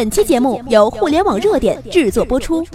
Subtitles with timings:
[0.00, 2.66] 本期节目由互联网热点制作播出。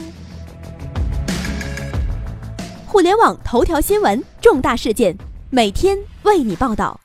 [2.85, 5.17] 互联网头条新闻，重大事件，
[5.49, 6.99] 每天为你报道。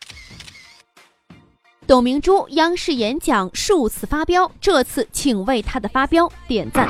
[1.87, 6.87] 董明珠央视演讲数次发飙，这次请为她的发飙点赞。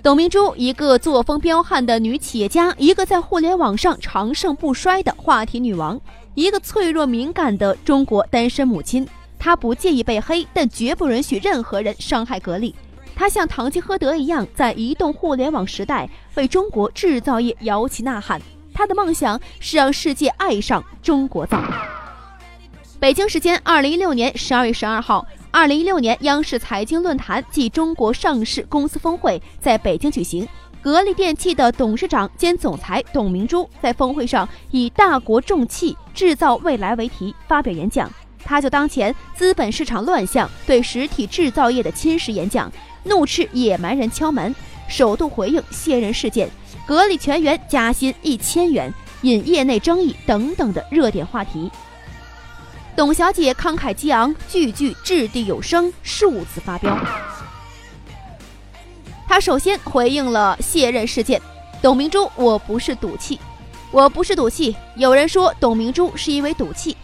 [0.00, 6.00] 董明珠，一个作风彪悍的女企业家，一个在互联网上长盛不衰的话题女王，
[6.34, 9.04] 一个脆弱敏感的中国单身母亲。
[9.40, 12.74] 他不介意被黑，但绝不允许任何人伤害格力。
[13.16, 18.40] 他像堂吉诃德一样，在移动互联网时代为中国制造业摇旗呐喊。
[18.72, 21.62] 他的梦想是让世界爱上中国造。
[22.98, 25.26] 北京时间二零一六年十二月十二号。
[25.52, 30.46] 二零一六年央视财经论坛暨中国上市公司峰会在北京举行。
[30.80, 38.08] 格力电器的董事长兼总裁董明珠在峰会上以“大国重器，制造未来”为题发表演讲。
[38.50, 42.68] 他就当前资本市场乱象对实体制造业的侵蚀演讲，
[43.04, 44.52] 怒斥野蛮人敲门，
[44.88, 46.50] 首度回应卸任事件、
[46.84, 48.92] 格力全员加薪一千元、
[49.22, 51.70] 引业内争议等等的热点话题。
[52.96, 56.98] 董小姐慷慨激昂，句句掷地有声，数次发飙。
[59.28, 61.40] 他首先回应了卸任事件。
[61.80, 63.38] 董明珠，我不是赌气，
[63.92, 64.74] 我不是赌气。
[64.96, 66.96] 有人说董明珠是因为赌气，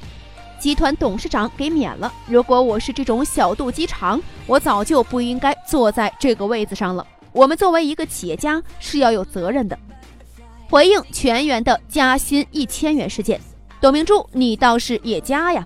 [0.66, 2.12] 集团董事长给免了。
[2.26, 7.06] 如果我是这种小肚鸡肠，我早就不应该坐在这个位子上了。
[7.30, 9.78] 我们作为一个企业家是要有责任的。
[10.68, 13.40] 回应全员的加薪一千元事件，
[13.80, 15.64] 董明珠，你倒是也加呀。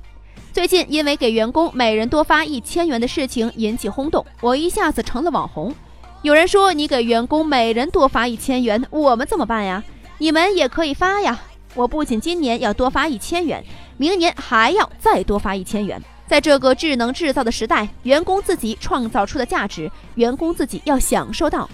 [0.52, 5.74] 最近因为给员工每人多发一千元的事情引起轰动，我一下子成了网红。
[6.20, 9.82] 有人说你给员工每人多发一千元，我们怎么办呀？
[10.18, 11.40] 你们也可以发呀！
[11.74, 13.64] 我不仅今年要多发一千元，
[14.00, 16.00] 明年还要再多发一千元。
[16.26, 21.68] 在这个智能制造的时代，员工自己创造出的价值，员工自己要享受到。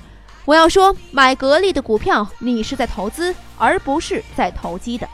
[0.44, 5.08] 我要说，买格力的股票，你是在投资，而不是在投机的。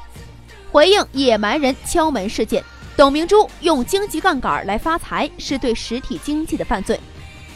[0.71, 2.65] 回应野蛮人敲门事件。
[2.97, 6.99] 董明珠用经济杠杆来发财是对实体经济的犯罪，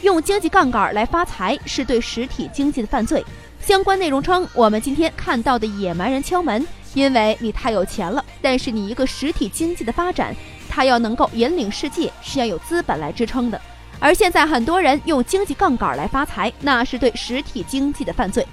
[0.03, 3.25] 用经济杠杆来发财是对实体经济的犯罪。
[3.59, 6.63] 相关内容称，我们今天看到的野蛮人敲门，
[6.97, 8.25] 因为你太有钱了。
[8.41, 10.35] 但是你一个实体经济的发展，
[10.67, 13.61] 它要能够引领世界，是要有资本来支撑的。
[13.99, 18.45] 而现在很多人用经济杠杆来发财，那是对实体经济的犯罪。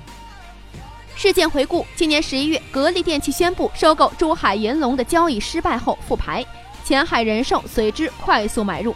[1.17, 6.45] 事件回顾：今年十一月，格力电器宣布收购珠海银隆的交易失败后复牌。
[6.85, 8.95] 前海人寿随之快速买入。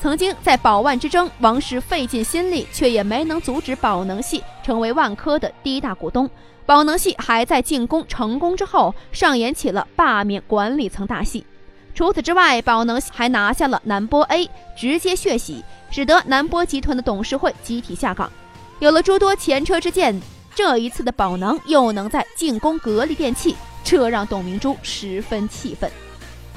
[0.00, 6.28] 曾经在宝万之争，王石费尽心力，却也没能阻止宝能系成为万科的第一大股东。
[6.66, 11.46] 宝能系还在进攻成功之后，上演起了罢免管理层大戏。
[11.94, 18.30] 除此之外，宝能系还拿下了南玻 A，直接血洗，使得南玻集团的董事会集体下岗。
[18.78, 20.20] 有了诸多前车之鉴，
[20.54, 25.90] 这一次的宝能又能在进攻格力电器，这让董明珠十分气愤。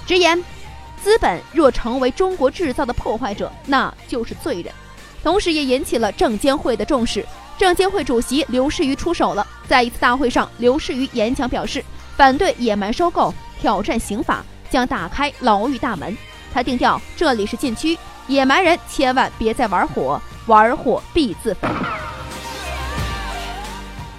[0.06, 0.44] 直言，
[1.02, 4.74] 资本若成为中国制造的破坏者，那就是罪人。
[5.24, 7.26] 同时，也引起了证监会的重视。
[7.62, 9.46] 证监会主席刘士余出手了。
[9.68, 11.86] 在一次大会上，刘士余演讲表示，
[12.18, 16.18] 反对野蛮收购，挑战刑法，将打开牢狱大门。
[16.52, 17.96] 他定调：这里是禁区，
[18.26, 21.70] 野蛮人千万别再玩火，玩火必自焚。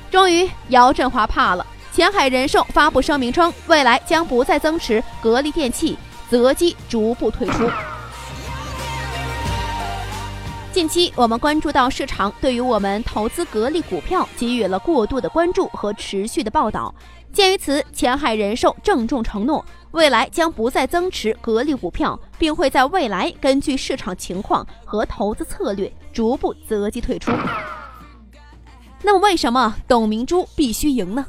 [0.08, 1.66] 终于，姚振华怕了。
[1.92, 5.98] 前海人寿发布声明称，未来将不再增持格力电器，
[6.31, 7.69] 择机逐步退出。
[10.72, 16.94] 近期，我们关注到市场对于我们投资格力股票给予了过度的关注和持续的报道。
[17.30, 27.30] 鉴于此，前海人寿郑重承诺，未来将不再增持格力股票，并会在未来根据市场情况和投资策略逐步择机退出。
[29.02, 31.26] 那么，为什么董明珠必须赢呢？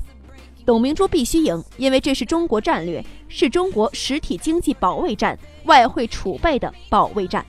[0.66, 7.46] 董明珠必须赢，因为这是中国战略，是中国实体经济保卫战、外汇储备的保卫战。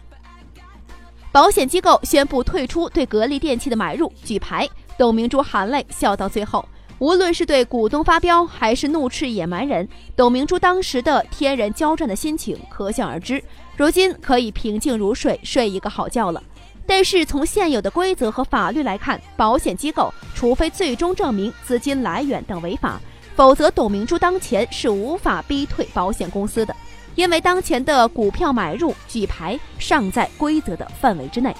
[1.34, 4.70] 保险机构宣布退出对格力电器的买入，举牌。
[4.96, 6.64] 董明珠含泪笑到最后，
[7.00, 13.42] 无论是对股东发飙，还是怒斥野蛮人，董明珠当时的天人交战的心情可想而知。
[13.76, 16.40] 如今可以平静如水，睡一个好觉了。
[16.86, 23.00] 但是从现有的规则和法律来看，保险机构除非最终证明资金来源等违法，
[23.34, 26.72] 否则董明珠当前是无法逼退保险公司的，
[27.14, 31.54] 因为当前的股票买入举牌尚在规则的范围之内。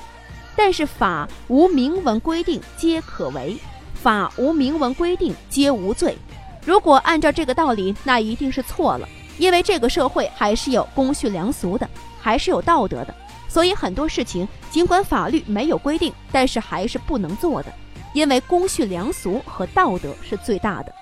[0.56, 3.56] 但是法无明文规定皆可为，
[3.92, 6.16] 法无明文规定皆无罪。
[6.64, 11.88] 如果按照这个道理，那一定是错了，因为这个社会还是有公序良俗的，
[12.20, 13.14] 还是有道德的。
[13.48, 17.72] 所以很多事情尽管法律没有规定，但是还是不能做的，
[18.12, 20.94] 因为公序良俗和道德是最大的。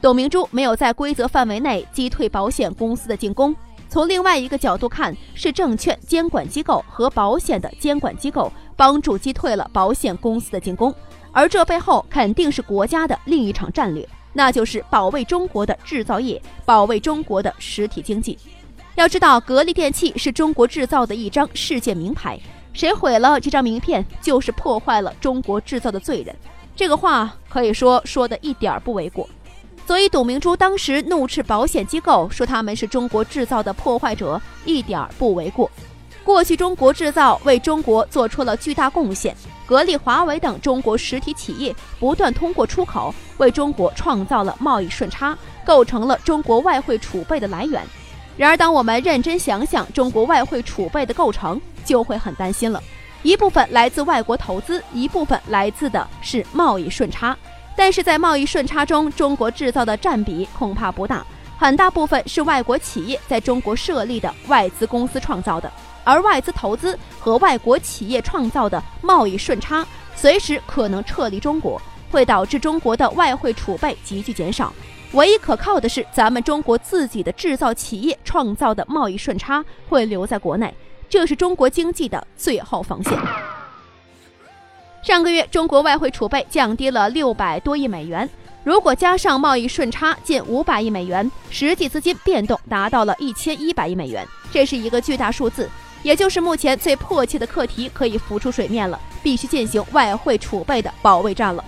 [0.00, 3.54] 董明珠没有在规则范围内击退保险公司的进攻，
[3.88, 10.94] 从另外一个角度看，是证券监管机构和保险的监管机构帮助击退了保险公司的进攻，
[11.32, 18.38] 而这背后肯定是国家的另一场战略，那就是保卫中国的制造业，保卫中国的实体经济。
[18.96, 22.38] 要知道，格力电器是中国制造的一张世界名牌，
[22.72, 26.36] 谁毁了这张名片，就是破坏了中国制造的罪人。
[26.74, 29.28] 这个话可以说说的一点儿不为过。
[29.86, 35.70] 所以，董明珠当时怒斥保险机构，说他们是中国制造的破坏者，一点儿不为过。
[36.24, 47.80] 过去，中国制造为中国做出了巨大贡献，格力、华为等中国实体企业不断通过出口为中国创造了贸易顺差，构成了中国外汇储备的来源。
[48.36, 52.82] 然而，当我们认真想想中国外汇储备的构成，就会很担心了。
[53.22, 57.36] 一部分来自外国投资，一部分来自的是贸易顺差。
[57.76, 61.24] 但是在贸易顺差中，中国制造的占比恐怕不大，
[61.58, 65.70] 很大部分是外国企业在中国设立的外资公司创造的。
[66.02, 71.80] 而外资投资和外国企业创造的贸易顺差，随时可能撤离中国，
[72.10, 74.72] 会导致中国的外汇储备急剧减少。
[75.12, 80.72] 唯一可靠的是，咱们中国自己的制造企业创造的贸易顺差会留在国内，
[81.08, 83.55] 这是中国经济的最后防线。
[85.06, 88.28] 上个月，中国外汇储备降低了六百多亿美元，
[88.64, 95.70] 如果加上贸易顺差近五百亿美元，实际资金变动达到了一千一百亿美元，这是一个巨大数字，
[96.02, 101.64] 也就是目前最迫切的课题可以浮出水面了，必须进行外汇储备的保卫战了。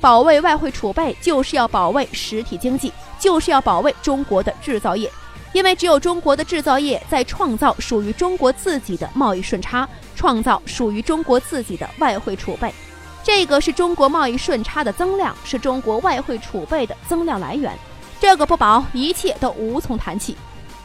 [0.00, 5.10] 保卫外汇储备，就是要保卫实体经济，就是要保卫中国的制造业。
[5.54, 12.74] 因为只有中国的制造业在创造属于中国自己的贸易顺差，创造属于中国自己的外汇储备。
[13.22, 17.72] 这个是中国贸易顺差的增量，是中国外汇储备的增量来源。
[18.20, 20.36] 这个不保，一切都无从谈起。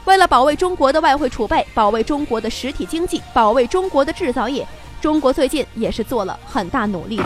[0.06, 4.68] 为了保卫中国的外汇储备，保卫中国的实体经济，保卫中国的制造业，
[5.02, 7.26] 中国最近也是做了很大努力的。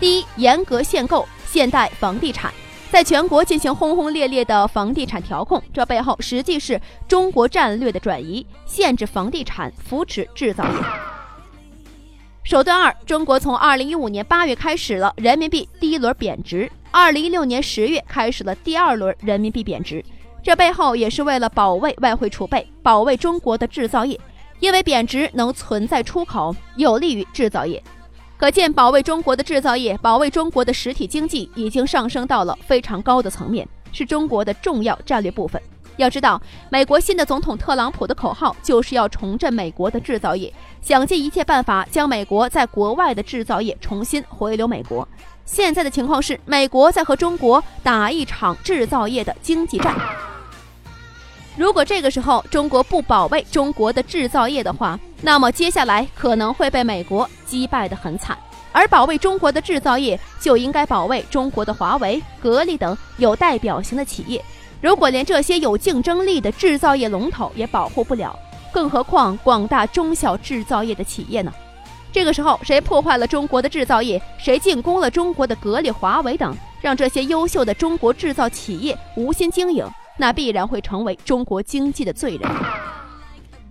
[0.00, 2.52] 第一，严格限购现代房地产，
[2.90, 10.70] 在全国进行轰轰烈烈的房地产调控，这背后实际是中国战略的转移，限制房地产，扶持制造业。
[12.44, 20.04] 手段二，中国从二零一五年八月开始了人民币第一轮贬值，二零一六年十月开始了第二轮人民币贬值，
[20.40, 24.20] 这背后也是为了保卫外汇储备，保卫中国的制造业，
[24.60, 27.82] 因为贬值能存在出口，有利于制造业。
[28.36, 35.60] 可见，保卫中国的制造业、保卫中国的实体经济已经上升到了非常高的层面，是中国的重要战略部分。
[35.96, 40.52] 要知道，美国新的总统特朗普的口号就是要重振美国的制造业，
[40.82, 45.06] 想尽一切办法将美国在国外的制造业重新回流美国。
[45.44, 49.94] 现在的情况是，美国在和中国打一场制造业的经济战。
[51.56, 58.36] 如果这个时候中国不保卫中国的制造业的话，那么接下来可能会被美国击败得很惨。
[58.72, 64.44] 而保卫中国的制造业，就应该保卫中国的华为、格力等有代表性的企业。
[64.80, 68.36] 如果连这些有竞争力的制造业龙头也保护不了，
[68.72, 71.52] 更何况广大中小制造业的企业呢？
[72.12, 79.86] 这个时候，谁破坏了中国的制造业，谁进攻了中国的格力、华为等，让这些优秀的中国制造企业无心经营。
[80.16, 82.50] 那必然会成为中国经济的罪人，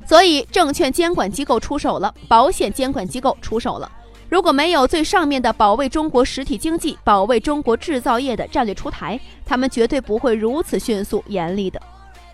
[0.05, 3.89] 所以证券监管机构出手了，保险监管机构出手了。
[4.29, 11.79] 如果没有最上面的保卫中国实体经济、保卫中国制造业的战略出台，他们绝对不会如此迅速、严厉的。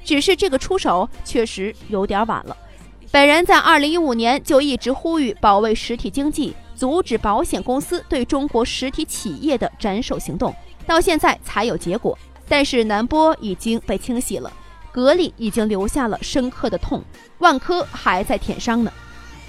[0.03, 2.55] 只是这个出手确实有点晚了。
[3.11, 12.17] 本人在二零一五年就一直呼吁保卫实体经济，阻止保险公司对中国实体企业的斩首行动，到现在才有结果。
[12.49, 14.51] 但是南波已经被清洗了，
[14.91, 17.01] 格力已经留下了深刻的痛，
[17.37, 18.91] 万科还在舔伤呢。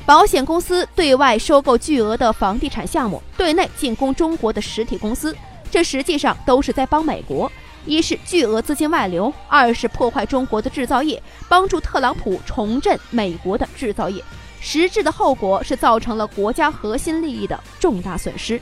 [0.07, 5.35] 保险公司对外收购巨额的房地产项目，对内进攻中国的实体公司，
[5.71, 7.51] 这实际上都是在帮美国。
[7.87, 14.23] 一是巨额资金外流，二是破坏中国的制造业，帮助特朗普重振美国的制造业。
[14.61, 18.61] 实质的后果是造成了国家核心利益的重大损失。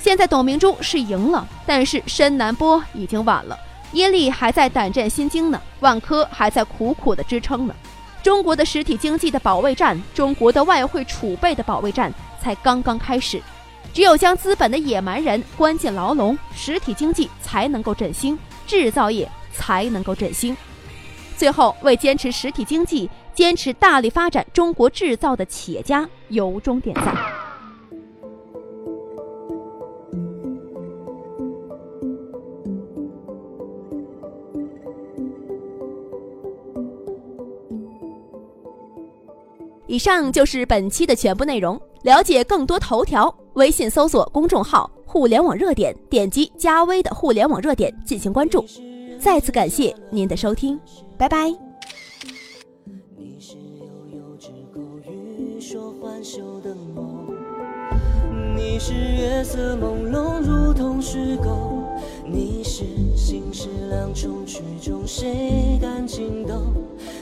[0.00, 3.56] 现在董明珠是赢了，但是深南波已经晚了。
[3.96, 7.74] 耶利还在胆战心惊呢，万科还在苦苦的支撑呢。
[8.22, 13.40] 中国的实体经济的保卫战，中国的外汇储备的保卫战才刚刚开始。
[13.94, 20.54] 只有将资本的野蛮人关进牢笼，实体经济才能够振兴，制造业才能够振兴。
[21.34, 27.35] 最后为坚持实体经济、坚持大力发展中国制造的企业家由衷点赞。
[39.96, 41.80] 以上就是本期的全部内容。
[42.02, 48.62] 了解更多头条，微信搜索公众号“互联网热点”，点击加微的“互联网热点”进行关注。
[49.18, 50.78] 再次感谢您的收听，
[51.16, 51.48] 拜拜。
[53.16, 57.34] 你是悠悠之口欲说还休的梦，
[58.54, 61.82] 你是月色朦胧如同虚构，
[62.30, 62.84] 你是
[63.28, 66.72] 心事两重曲终谁敢惊动？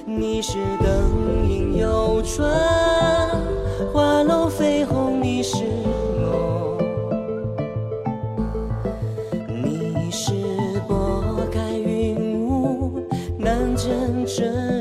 [0.04, 2.46] 你是灯影游船，
[3.90, 5.64] 花楼飞红，你是
[6.20, 6.78] 梦。
[9.48, 10.34] 你是
[10.86, 13.00] 拨开云雾
[13.38, 14.73] 难见真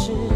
[0.00, 0.27] 是。